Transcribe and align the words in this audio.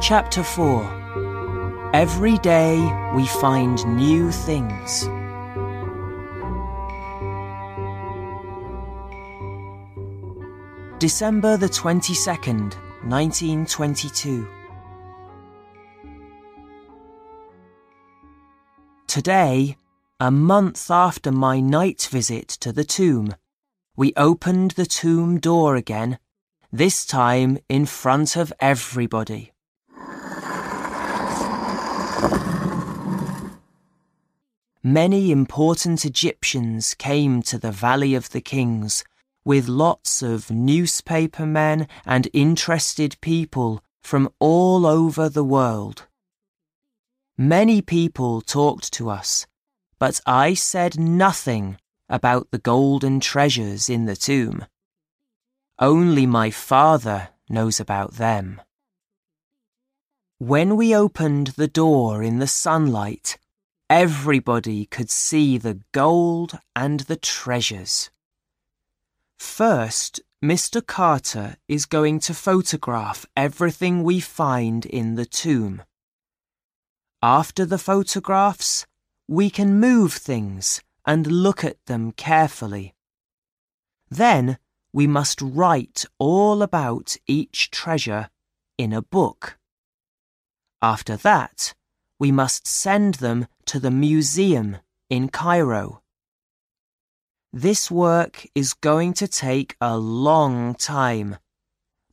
Chapter 0.00 0.42
4 0.42 1.90
Every 1.92 2.38
day 2.38 2.78
we 3.14 3.26
find 3.26 3.84
new 3.98 4.32
things. 4.32 5.02
December 10.98 11.58
the 11.58 11.68
22nd, 11.68 12.76
1922. 13.04 14.48
Today, 19.06 19.76
a 20.18 20.30
month 20.30 20.90
after 20.90 21.30
my 21.30 21.60
night 21.60 22.08
visit 22.10 22.48
to 22.48 22.72
the 22.72 22.84
tomb, 22.84 23.34
we 23.96 24.14
opened 24.16 24.70
the 24.72 24.86
tomb 24.86 25.38
door 25.38 25.76
again, 25.76 26.18
this 26.72 27.04
time 27.04 27.58
in 27.68 27.84
front 27.84 28.36
of 28.36 28.50
everybody. 28.60 29.52
Many 34.82 35.30
important 35.30 36.06
Egyptians 36.06 36.94
came 36.94 37.42
to 37.42 37.58
the 37.58 37.70
Valley 37.70 38.14
of 38.14 38.30
the 38.30 38.40
Kings 38.40 39.04
with 39.44 39.68
lots 39.68 40.22
of 40.22 40.50
newspaper 40.50 41.44
men 41.44 41.86
and 42.06 42.28
interested 42.32 43.20
people 43.20 43.84
from 44.02 44.30
all 44.38 44.86
over 44.86 45.28
the 45.28 45.44
world. 45.44 46.06
Many 47.36 47.82
people 47.82 48.40
talked 48.40 48.90
to 48.94 49.10
us, 49.10 49.46
but 49.98 50.22
I 50.24 50.54
said 50.54 50.98
nothing 50.98 51.76
about 52.08 52.50
the 52.50 52.58
golden 52.58 53.20
treasures 53.20 53.90
in 53.90 54.06
the 54.06 54.16
tomb. 54.16 54.64
Only 55.78 56.24
my 56.24 56.50
father 56.50 57.28
knows 57.50 57.80
about 57.80 58.14
them. 58.14 58.62
When 60.38 60.74
we 60.74 60.96
opened 60.96 61.48
the 61.48 61.68
door 61.68 62.22
in 62.22 62.38
the 62.38 62.46
sunlight, 62.46 63.36
everybody 63.90 64.86
could 64.86 65.10
see 65.10 65.58
the 65.58 65.80
gold 65.90 66.56
and 66.76 67.00
the 67.00 67.16
treasures. 67.16 68.08
First, 69.36 70.20
Mr. 70.42 70.86
Carter 70.86 71.56
is 71.68 71.86
going 71.86 72.20
to 72.20 72.32
photograph 72.32 73.26
everything 73.36 74.04
we 74.04 74.20
find 74.20 74.86
in 74.86 75.16
the 75.16 75.26
tomb. 75.26 75.82
After 77.20 77.66
the 77.66 77.78
photographs, 77.78 78.86
we 79.26 79.50
can 79.50 79.80
move 79.80 80.12
things 80.12 80.80
and 81.04 81.26
look 81.26 81.64
at 81.64 81.84
them 81.86 82.12
carefully. 82.12 82.94
Then 84.08 84.58
we 84.92 85.06
must 85.08 85.42
write 85.42 86.04
all 86.18 86.62
about 86.62 87.16
each 87.26 87.70
treasure 87.70 88.30
in 88.78 88.92
a 88.92 89.02
book. 89.02 89.58
After 90.80 91.16
that, 91.16 91.74
we 92.20 92.30
must 92.30 92.66
send 92.66 93.14
them 93.14 93.46
to 93.64 93.80
the 93.80 93.90
museum 93.90 94.76
in 95.08 95.30
Cairo. 95.30 96.02
This 97.50 97.90
work 97.90 98.46
is 98.54 98.74
going 98.74 99.14
to 99.14 99.26
take 99.26 99.74
a 99.80 99.96
long 99.96 100.74
time, 100.74 101.38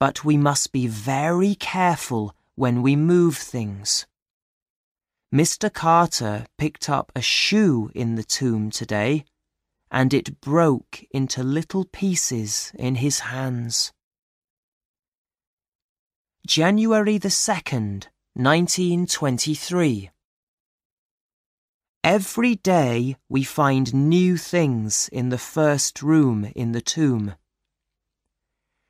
but 0.00 0.24
we 0.24 0.36
must 0.36 0.72
be 0.72 0.88
very 0.88 1.54
careful 1.54 2.34
when 2.56 2.82
we 2.82 2.96
move 2.96 3.36
things. 3.36 4.06
Mr. 5.32 5.72
Carter 5.72 6.46
picked 6.58 6.90
up 6.90 7.10
a 7.14 7.22
shoe 7.22 7.90
in 7.94 8.16
the 8.16 8.24
tomb 8.24 8.70
today, 8.70 9.24
and 9.90 10.12
it 10.12 10.40
broke 10.40 11.04
into 11.12 11.44
little 11.44 11.84
pieces 11.84 12.72
in 12.74 12.96
his 12.96 13.20
hands. 13.20 13.92
January 16.46 17.18
the 17.18 17.28
2nd, 17.28 18.08
1923. 18.34 20.10
Every 22.02 22.54
day 22.54 23.16
we 23.28 23.44
find 23.44 23.92
new 23.92 24.38
things 24.38 25.10
in 25.12 25.28
the 25.28 25.36
first 25.36 26.02
room 26.02 26.50
in 26.56 26.72
the 26.72 26.80
tomb. 26.80 27.34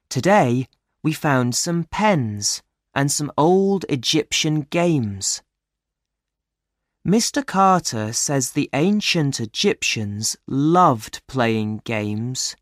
Today 0.09 0.69
we 1.03 1.13
found 1.13 1.57
some 1.57 1.83
pens 1.83 2.63
and 2.95 3.11
some 3.11 3.33
old 3.37 3.85
Egyptian 3.89 4.61
games. 4.61 5.43
Mr. 7.05 7.45
Carter 7.45 8.13
says 8.13 8.53
the 8.53 8.71
ancient 8.73 9.41
Egyptians 9.41 10.37
loved 10.47 11.21
playing 11.27 11.81
games. 11.83 12.55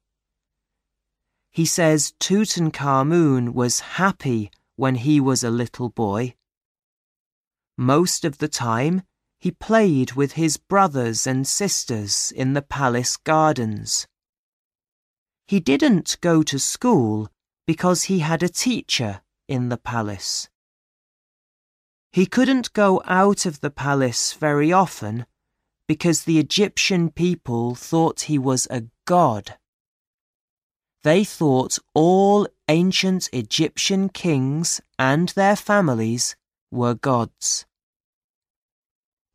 He 1.50 1.66
says 1.66 2.14
Tutankhamun 2.18 3.52
was 3.52 3.80
happy 3.80 4.50
when 4.76 4.94
he 4.94 5.20
was 5.20 5.44
a 5.44 5.50
little 5.50 5.90
boy. 5.90 6.36
Most 7.80 8.26
of 8.26 8.36
the 8.36 8.46
time, 8.46 9.04
he 9.38 9.50
played 9.50 10.12
with 10.12 10.32
his 10.32 10.58
brothers 10.58 11.26
and 11.26 11.46
sisters 11.46 12.30
in 12.30 12.52
the 12.52 12.60
palace 12.60 13.16
gardens. 13.16 14.06
He 15.48 15.60
didn't 15.60 16.18
go 16.20 16.42
to 16.42 16.58
school 16.58 17.30
because 17.66 18.02
he 18.02 18.18
had 18.18 18.42
a 18.42 18.50
teacher 18.50 19.22
in 19.48 19.70
the 19.70 19.78
palace. 19.78 20.50
He 22.12 22.26
couldn't 22.26 22.74
go 22.74 23.00
out 23.06 23.46
of 23.46 23.60
the 23.60 23.70
palace 23.70 24.34
very 24.34 24.70
often 24.70 25.24
because 25.88 26.24
the 26.24 26.38
Egyptian 26.38 27.08
people 27.10 27.74
thought 27.74 28.28
he 28.28 28.38
was 28.38 28.68
a 28.70 28.82
god. 29.06 29.56
They 31.02 31.24
thought 31.24 31.78
all 31.94 32.46
ancient 32.68 33.30
Egyptian 33.32 34.10
kings 34.10 34.82
and 34.98 35.30
their 35.30 35.56
families 35.56 36.36
were 36.70 36.92
gods. 36.92 37.64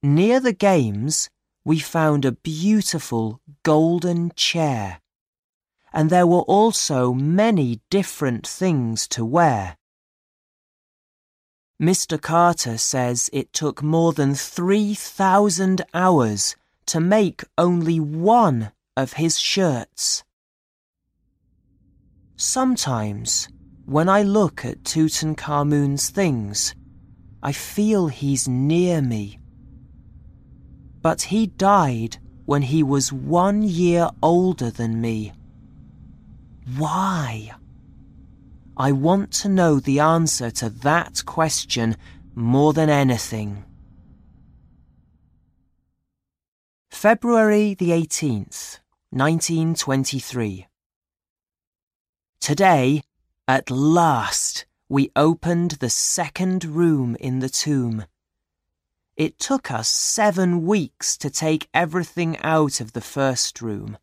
Near 0.05 0.39
the 0.39 0.53
games, 0.53 1.31
we 1.63 1.79
found 1.79 2.25
a 2.25 2.31
beautiful 2.31 3.41
golden 3.63 4.31
chair, 4.35 5.01
and 5.91 6.11
there 6.11 6.27
were 6.27 6.43
also 6.43 7.11
many 7.11 7.81
different 7.89 8.45
things 8.45 9.07
to 9.07 9.25
wear. 9.25 9.77
Mr. 11.81 12.21
Carter 12.21 12.77
says 12.77 13.31
it 13.33 13.51
took 13.51 13.81
more 13.81 14.13
than 14.13 14.35
3,000 14.35 15.81
hours 15.91 16.55
to 16.85 16.99
make 16.99 17.43
only 17.57 17.99
one 17.99 18.73
of 18.95 19.13
his 19.13 19.39
shirts. 19.39 20.23
Sometimes, 22.35 23.49
when 23.85 24.07
I 24.07 24.21
look 24.21 24.63
at 24.63 24.83
Tutankhamun's 24.83 26.11
things, 26.11 26.75
I 27.41 27.51
feel 27.51 28.09
he's 28.09 28.47
near 28.47 29.01
me 29.01 29.39
but 31.05 31.21
he 31.21 31.45
died 31.45 32.17
when 32.45 32.63
he 32.63 32.81
was 32.81 33.13
one 33.13 33.61
year 33.61 34.09
older 34.23 34.71
than 34.71 34.99
me. 34.99 35.31
Why? 36.77 37.51
I 38.75 38.91
want 38.91 39.31
to 39.33 39.47
know 39.47 39.79
the 39.79 39.99
answer 39.99 40.49
to 40.49 40.67
that 40.81 41.23
question 41.27 41.95
more 42.33 42.73
than 42.73 42.89
anything. 42.89 43.65
February 46.89 47.75
the 47.75 47.91
18th, 47.91 48.79
1923. 49.11 50.65
Today, 52.39 53.03
at 53.47 53.69
last, 53.69 54.65
we 54.89 55.11
opened 55.15 55.73
the 55.73 55.91
second 55.91 56.65
room 56.65 57.15
in 57.19 57.41
the 57.41 57.49
tomb. 57.49 58.05
It 59.17 59.39
took 59.39 59.71
us 59.71 59.87
seven 59.87 60.65
weeks 60.65 61.15
to 61.17 61.29
take 61.29 61.69
everything 61.73 62.37
out 62.39 62.81
of 62.81 62.91
the 62.91 63.01
first 63.01 63.61
room. 63.61 63.97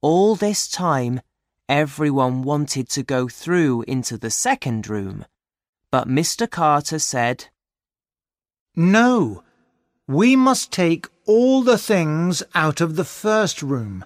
All 0.00 0.36
this 0.36 0.68
time, 0.68 1.20
everyone 1.68 2.42
wanted 2.42 2.88
to 2.90 3.02
go 3.02 3.26
through 3.26 3.82
into 3.88 4.16
the 4.16 4.30
second 4.30 4.88
room, 4.88 5.24
but 5.90 6.06
Mr. 6.06 6.48
Carter 6.48 7.00
said, 7.00 7.46
No, 8.76 9.42
we 10.06 10.36
must 10.36 10.70
take 10.70 11.08
all 11.26 11.62
the 11.62 11.78
things 11.78 12.44
out 12.54 12.80
of 12.80 12.94
the 12.94 13.04
first 13.04 13.62
room, 13.62 14.04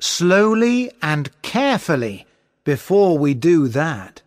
slowly 0.00 0.90
and 1.00 1.30
carefully, 1.42 2.26
before 2.64 3.16
we 3.16 3.34
do 3.34 3.68
that. 3.68 4.20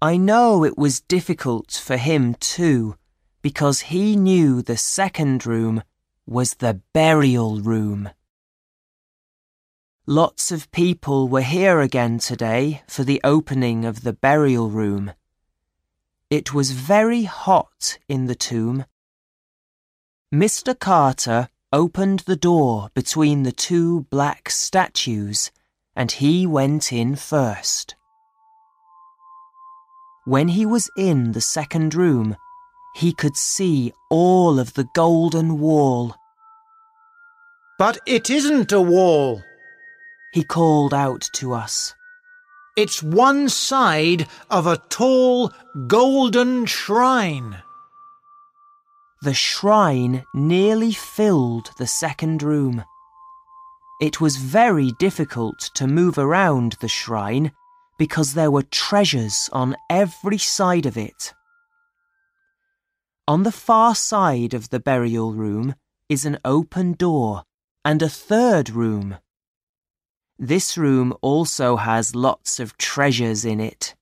I 0.00 0.16
know 0.16 0.64
it 0.64 0.78
was 0.78 1.02
difficult 1.02 1.72
for 1.72 1.98
him 1.98 2.34
too 2.36 2.96
because 3.42 3.80
he 3.80 4.16
knew 4.16 4.62
the 4.62 4.76
second 4.76 5.46
room 5.46 5.82
was 6.26 6.54
the 6.54 6.80
burial 6.92 7.60
room. 7.60 8.10
Lots 10.06 10.50
of 10.50 10.70
people 10.72 11.28
were 11.28 11.40
here 11.42 11.80
again 11.80 12.18
today 12.18 12.82
for 12.88 13.04
the 13.04 13.20
opening 13.22 13.84
of 13.84 14.02
the 14.02 14.12
burial 14.12 14.68
room. 14.68 15.12
It 16.30 16.52
was 16.52 16.72
very 16.72 17.24
hot 17.24 17.98
in 18.08 18.26
the 18.26 18.34
tomb. 18.34 18.84
Mr. 20.32 20.78
Carter 20.78 21.48
opened 21.72 22.20
the 22.20 22.36
door 22.36 22.90
between 22.94 23.42
the 23.42 23.52
two 23.52 24.02
black 24.10 24.50
statues 24.50 25.50
and 25.94 26.12
he 26.12 26.46
went 26.46 26.92
in 26.92 27.16
first. 27.16 27.94
When 30.24 30.48
he 30.48 30.64
was 30.66 30.90
in 30.96 31.32
the 31.32 31.40
second 31.40 31.94
room, 31.94 32.36
he 32.94 33.12
could 33.12 33.36
see 33.36 33.92
all 34.10 34.58
of 34.58 34.74
the 34.74 34.88
golden 34.94 35.60
wall. 35.60 36.14
But 37.78 37.98
it 38.06 38.28
isn't 38.28 38.72
a 38.72 38.80
wall, 38.80 39.42
he 40.32 40.44
called 40.44 40.92
out 40.92 41.28
to 41.34 41.52
us. 41.52 41.94
It's 42.76 43.02
one 43.02 43.48
side 43.48 44.26
of 44.50 44.66
a 44.66 44.76
tall 44.88 45.52
golden 45.86 46.66
shrine. 46.66 47.62
The 49.22 49.34
shrine 49.34 50.24
nearly 50.32 50.92
filled 50.92 51.72
the 51.76 51.86
second 51.86 52.42
room. 52.42 52.84
It 54.00 54.20
was 54.20 54.36
very 54.36 54.92
difficult 54.98 55.58
to 55.74 55.86
move 55.86 56.16
around 56.16 56.76
the 56.80 56.88
shrine 56.88 57.52
because 57.98 58.32
there 58.32 58.50
were 58.50 58.62
treasures 58.62 59.50
on 59.52 59.76
every 59.90 60.38
side 60.38 60.86
of 60.86 60.96
it. 60.96 61.34
On 63.30 63.44
the 63.44 63.52
far 63.52 63.94
side 63.94 64.54
of 64.54 64.70
the 64.70 64.80
burial 64.80 65.32
room 65.32 65.76
is 66.08 66.24
an 66.24 66.40
open 66.44 66.94
door 66.94 67.44
and 67.84 68.02
a 68.02 68.08
third 68.08 68.70
room. 68.70 69.18
This 70.36 70.76
room 70.76 71.14
also 71.20 71.76
has 71.76 72.16
lots 72.16 72.58
of 72.58 72.76
treasures 72.76 73.44
in 73.44 73.60
it. 73.60 73.94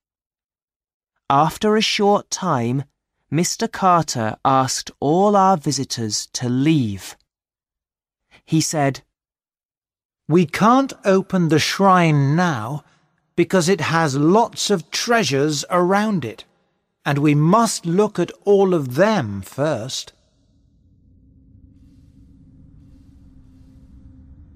After 1.29 1.77
a 1.77 1.89
short 1.95 2.31
time, 2.31 2.85
Mr. 3.31 3.71
Carter 3.71 4.35
asked 4.43 4.89
all 4.99 5.35
our 5.35 5.57
visitors 5.57 6.25
to 6.33 6.49
leave. 6.49 7.15
He 8.45 8.61
said, 8.61 9.01
We 10.27 10.47
can't 10.47 10.93
open 11.05 11.49
the 11.49 11.59
shrine 11.59 12.35
now 12.35 12.83
because 13.35 13.69
it 13.69 13.81
has 13.81 14.15
lots 14.15 14.71
of 14.71 14.89
treasures 14.89 15.65
around 15.69 16.25
it, 16.25 16.45
and 17.05 17.17
we 17.19 17.33
must 17.35 17.85
look 17.85 18.19
at 18.19 18.31
all 18.43 18.73
of 18.73 18.95
them 18.95 19.41
first. 19.41 20.13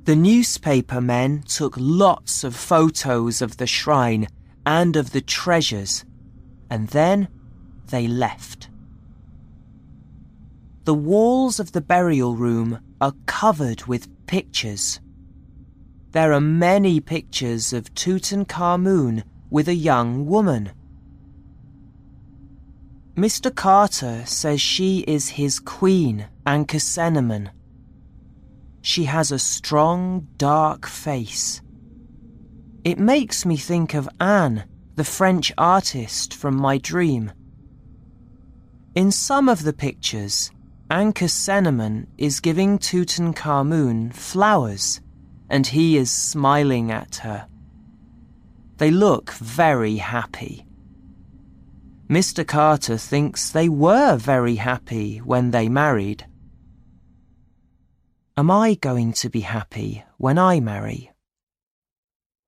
The 0.06 0.16
newspaper 0.16 1.00
men 1.00 1.44
took 1.44 1.76
lots 1.78 2.44
of 2.44 2.56
photos 2.56 3.42
of 3.42 3.58
the 3.58 3.68
shrine 3.68 4.28
and 4.66 4.96
of 4.98 5.12
the 5.12 5.22
treasures, 5.22 6.04
and 6.70 6.90
then 6.90 7.30
they 7.88 8.08
left. 8.08 8.70
The 10.84 10.94
walls 10.94 11.62
of 11.62 11.72
the 11.72 11.82
burial 11.82 12.36
room 12.36 12.80
are 13.00 13.14
covered 13.26 13.86
with 13.86 14.10
pictures. 14.28 15.00
There 16.12 16.34
are 16.34 16.42
many 16.42 17.00
pictures 17.00 17.72
of 17.72 17.94
Tutankhamun 17.96 19.24
with 19.50 19.70
a 19.70 19.76
young 19.76 20.26
woman. 20.26 20.72
Mr. 23.16 23.54
Carter 23.54 24.24
says 24.26 24.60
she 24.60 25.00
is 25.02 25.30
his 25.30 25.60
queen, 25.60 26.28
Ankhesenamun. 26.48 27.52
She 28.82 29.04
has 29.04 29.32
a 29.32 29.38
strong, 29.38 30.28
dark 30.38 30.88
face. 30.88 31.62
It 32.84 32.98
makes 32.98 33.46
me 33.46 33.56
think 33.56 33.94
of 33.94 34.10
Anne, 34.20 34.64
the 34.96 35.04
French 35.04 35.54
artist 35.60 36.34
from 36.34 36.56
my 36.56 36.80
dream. 36.80 37.32
In 38.96 39.12
some 39.12 39.48
of 39.48 39.64
the 39.64 39.74
pictures, 39.74 40.50
Ankhesenamun 40.90 42.08
is 42.18 42.40
giving 42.40 42.80
Tutankhamun 42.80 44.12
flowers 44.14 45.02
and 45.50 45.68
he 45.68 45.98
is 45.98 46.12
smiling 46.12 46.92
at 46.92 47.18
her. 47.18 47.48
They 48.78 48.90
look 48.90 49.32
very 49.34 49.98
happy. 49.98 50.66
Mr. 52.14 52.46
Carter 52.46 52.96
thinks 52.96 53.50
they 53.50 53.68
were 53.68 54.16
very 54.18 54.58
happy 54.58 55.18
when 55.18 55.50
they 55.50 55.68
married. 55.68 56.28
Am 58.38 58.52
I 58.52 58.76
going 58.76 59.14
to 59.14 59.32
be 59.32 59.40
happy 59.40 60.04
when 60.18 60.38
I 60.38 60.60
marry? 60.60 61.12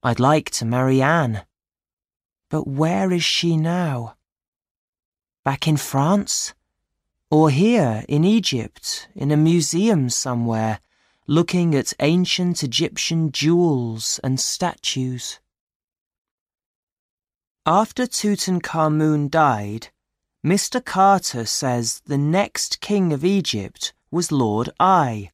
I'd 0.03 0.19
like 0.19 0.51
to 0.51 0.65
marry 0.65 1.01
Anne. 1.01 1.45
But 2.51 2.67
where 2.67 3.12
is 3.12 3.23
she 3.23 3.57
now? 3.57 4.17
Back 5.44 5.67
in 5.67 5.77
France? 5.77 6.53
Or 7.31 7.50
here 7.50 8.06
in 8.07 8.23
Egypt, 8.23 9.07
in 9.15 9.31
a 9.31 9.38
museum 9.51 10.12
somewhere, 10.12 10.79
looking 11.25 11.73
at 11.73 11.91
ancient 12.00 12.62
Egyptian 12.62 13.31
jewels 13.31 14.19
and 14.23 14.39
statues. 14.39 15.39
After 17.67 18.06
Tutankhamun 18.06 19.31
died, 19.31 19.88
Mr. 20.45 20.85
Carter 20.85 21.47
says 21.47 22.00
the 22.06 22.17
next 22.17 22.79
king 22.79 23.12
of 23.12 23.25
Egypt 23.25 23.91
was 24.12 24.31
Lord 24.31 24.69
Ay, 24.79 25.31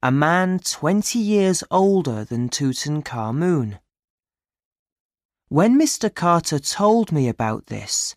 a 0.00 0.12
man 0.12 0.60
20 0.60 1.18
years 1.18 1.64
older 1.72 2.24
than 2.24 2.48
Tutankhamun. 2.48 3.80
When 5.48 5.76
Mr. 5.76 6.14
Carter 6.14 6.60
told 6.60 7.10
me 7.10 7.26
about 7.26 7.66
this, 7.66 8.14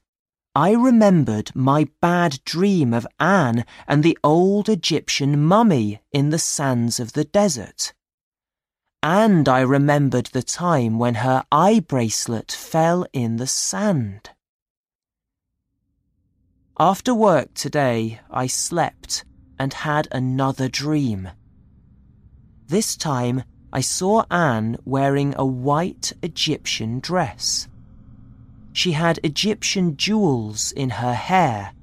I 0.54 0.74
remembered 0.74 1.50
my 1.56 1.88
bad 2.02 2.44
dream 2.46 2.94
of 2.94 3.08
Anne 3.20 3.66
and 3.88 4.04
the 4.04 4.16
old 4.24 4.70
Egyptian 4.70 5.44
mummy 5.44 6.02
in 6.12 6.30
the 6.30 6.38
sands 6.38 7.00
of 7.00 7.14
the 7.14 7.24
desert. 7.24 7.95
And 9.08 9.48
I 9.48 9.60
remembered 9.60 10.32
the 10.34 10.42
time 10.42 10.98
when 10.98 11.14
her 11.22 11.44
eye 11.52 11.80
bracelet 11.80 12.52
fell 12.52 13.06
in 13.14 13.36
the 13.36 13.46
sand. 13.46 14.32
After 16.80 17.14
work 17.14 17.54
today, 17.54 18.20
I 18.32 18.48
slept 18.48 19.24
and 19.60 19.72
had 19.76 20.08
another 20.12 20.68
dream. 20.68 21.30
This 22.66 22.96
time, 22.98 23.44
I 23.72 23.82
saw 23.82 24.24
Anne 24.32 24.78
wearing 24.86 25.36
a 25.38 25.46
white 25.46 26.12
Egyptian 26.24 27.00
dress. 27.00 27.68
She 28.74 28.94
had 28.94 29.20
Egyptian 29.22 29.98
jewels 29.98 30.72
in 30.72 30.90
her 30.90 31.14
hair 31.14 31.74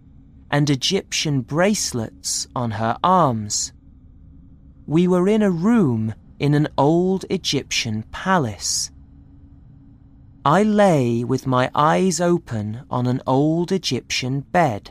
and 0.50 0.68
Egyptian 0.68 1.42
bracelets 1.42 2.48
on 2.56 2.72
her 2.72 2.98
arms. 3.04 3.72
We 4.88 5.06
were 5.06 5.28
in 5.28 5.42
a 5.42 5.50
room 5.52 6.14
in 6.42 6.54
an 6.54 6.66
old 6.76 7.24
Egyptian 7.30 8.02
palace. 8.10 8.90
I 10.44 10.64
lay 10.64 11.22
with 11.22 11.46
my 11.46 11.70
eyes 11.72 12.20
open 12.20 12.82
on 12.90 13.06
an 13.06 13.22
old 13.28 13.70
Egyptian 13.70 14.40
bed, 14.40 14.90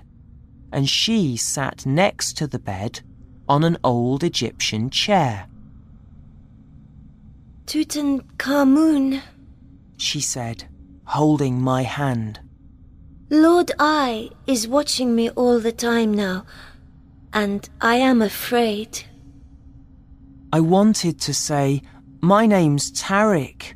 and 0.72 0.88
she 0.90 1.36
sat 1.36 1.86
next 1.86 2.38
to 2.38 2.48
the 2.48 2.58
bed 2.58 3.02
on 3.50 3.66
an 3.66 3.78
old 3.84 4.24
Egyptian 4.24 4.90
chair. 4.90 5.50
Tutankhamun, 7.66 9.22
she 9.98 10.22
said 10.22 10.64
holding 11.04 11.62
my 11.62 11.84
hand. 11.84 12.40
Lord 13.30 13.74
Ay 13.78 14.30
is 14.48 14.70
watching 14.70 15.14
me 15.14 15.30
all 15.32 15.60
the 15.60 15.74
time 15.74 16.14
now, 16.14 16.46
and 17.34 17.70
I 17.82 17.96
am 17.98 18.22
afraid. 18.22 19.04
I 20.54 20.60
wanted 20.60 21.20
to 21.22 21.34
say, 21.34 21.82
My 22.22 22.46
name's 22.46 22.92
Tarek, 22.92 23.74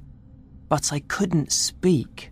but 0.67 0.91
I 0.91 1.00
couldn't 1.00 1.51
speak. 1.51 2.32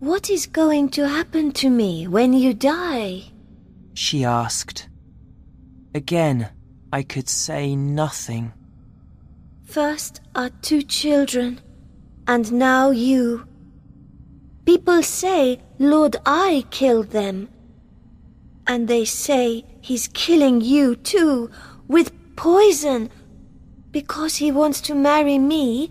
What 0.00 0.28
is 0.28 0.46
going 0.46 0.88
to 0.90 1.08
happen 1.08 1.52
to 1.52 1.70
me 1.70 2.08
when 2.08 2.32
you 2.32 2.54
die? 2.54 3.22
She 3.94 4.24
asked. 4.24 4.88
Again, 5.94 6.50
I 6.92 7.04
could 7.04 7.28
say 7.28 7.76
nothing. 7.76 8.52
First 9.64 10.20
our 10.34 10.50
two 10.50 10.82
children, 10.82 11.60
and 12.26 12.52
now 12.52 12.90
you. 12.90 13.46
People 14.66 15.02
say 15.02 15.60
Lord 15.78 16.16
Ay 16.26 16.64
killed 16.70 17.10
them. 17.10 17.48
And 18.66 18.88
they 18.88 19.04
say 19.04 19.64
he's 19.80 20.08
killing 20.08 20.60
you 20.60 20.96
too, 20.96 21.50
with 21.86 22.12
poison, 22.36 23.10
because 23.90 24.36
he 24.36 24.50
wants 24.50 24.80
to 24.82 24.94
marry 24.94 25.38
me 25.38 25.90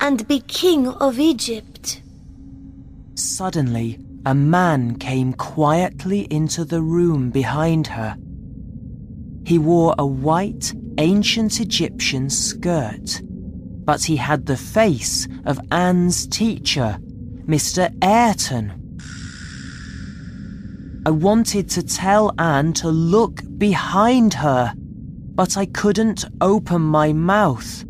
and 0.00 0.26
be 0.28 0.40
king 0.40 0.88
of 0.88 1.18
Egypt. 1.18 2.02
Suddenly, 3.14 3.98
a 4.26 4.34
man 4.34 4.96
came 4.96 5.32
quietly 5.32 6.26
into 6.30 6.64
the 6.64 6.82
room 6.82 7.30
behind 7.30 7.86
her. 7.86 8.16
He 9.44 9.58
wore 9.58 9.94
a 9.98 10.06
white, 10.06 10.74
ancient 10.98 11.60
Egyptian 11.60 12.28
skirt, 12.28 13.22
but 13.84 14.04
he 14.04 14.16
had 14.16 14.46
the 14.46 14.56
face 14.56 15.26
of 15.46 15.58
Anne's 15.70 16.26
teacher, 16.26 16.98
Mr. 17.46 17.90
Ayrton. 18.02 18.74
I 21.06 21.10
wanted 21.10 21.70
to 21.70 21.82
tell 21.82 22.34
Anne 22.38 22.74
to 22.74 22.88
look 22.88 23.40
behind 23.56 24.34
her, 24.34 24.74
but 25.38 25.56
I 25.56 25.66
couldn't 25.66 26.24
open 26.40 26.82
my 26.82 27.12
mouth. 27.12 27.84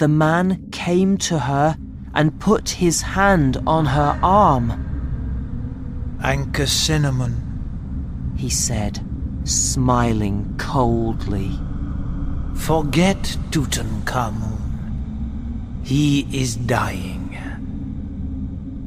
The 0.00 0.08
man 0.08 0.68
came 0.72 1.16
to 1.18 1.38
her 1.38 1.76
and 2.12 2.40
put 2.40 2.70
his 2.70 3.02
hand 3.02 3.58
on 3.68 3.86
her 3.86 4.18
arm. 4.20 4.72
Ankhesenamun, 6.24 7.34
he 8.36 8.50
said, 8.50 8.98
smiling 9.44 10.56
coldly. 10.58 11.52
Forget 12.56 13.22
Tutankhamun. 13.52 15.86
He 15.86 16.26
is 16.32 16.56
dying. 16.56 17.38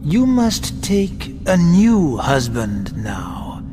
You 0.04 0.26
must 0.26 0.84
take 0.84 1.34
a 1.46 1.56
new 1.56 2.18
husband 2.18 2.98
now. 2.98 3.64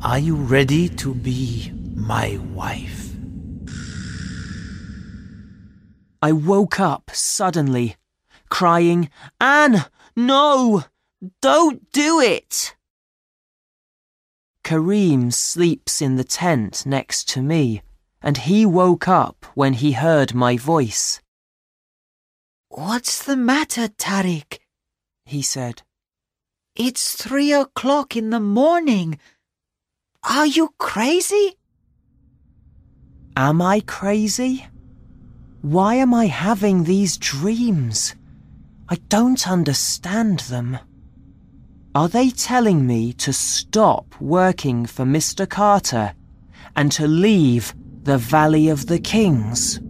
Are 0.00 0.20
you 0.20 0.36
ready 0.36 0.88
to 0.90 1.12
be 1.12 1.72
my 1.96 2.38
wife? 2.52 3.10
I 6.22 6.32
woke 6.32 6.78
up 6.78 7.10
suddenly, 7.12 7.96
crying, 8.50 9.10
Anne, 9.40 9.86
no! 10.14 10.84
Don't 11.40 11.90
do 11.92 12.20
it! 12.20 12.76
Kareem 14.62 15.32
sleeps 15.32 16.02
in 16.02 16.16
the 16.16 16.24
tent 16.24 16.84
next 16.84 17.28
to 17.30 17.40
me, 17.40 17.82
and 18.20 18.36
he 18.38 18.66
woke 18.66 19.08
up 19.08 19.46
when 19.54 19.74
he 19.74 19.92
heard 19.92 20.34
my 20.34 20.56
voice. 20.56 21.20
What's 22.68 23.22
the 23.22 23.36
matter, 23.36 23.88
Tarek? 23.88 24.58
he 25.24 25.40
said. 25.40 25.82
It's 26.74 27.14
three 27.14 27.52
o'clock 27.52 28.16
in 28.16 28.30
the 28.30 28.40
morning. 28.40 29.18
Are 30.28 30.46
you 30.46 30.74
crazy? 30.78 31.56
Am 33.38 33.60
I 33.60 33.80
crazy? 33.80 34.66
Why 35.60 35.96
am 35.96 36.14
I 36.14 36.24
having 36.24 36.84
these 36.84 37.18
dreams? 37.18 38.14
I 38.88 38.96
don't 39.10 39.46
understand 39.46 40.40
them. 40.40 40.78
Are 41.94 42.08
they 42.08 42.30
telling 42.30 42.86
me 42.86 43.12
to 43.14 43.34
stop 43.34 44.18
working 44.20 44.86
for 44.86 45.04
Mr. 45.04 45.46
Carter 45.46 46.14
and 46.76 46.90
to 46.92 47.06
leave 47.06 47.74
the 48.04 48.16
Valley 48.16 48.70
of 48.70 48.86
the 48.86 48.98
Kings? 48.98 49.80